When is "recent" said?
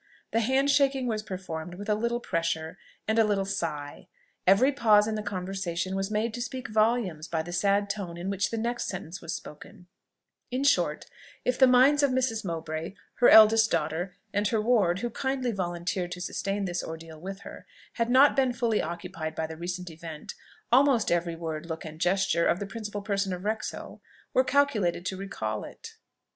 19.55-19.91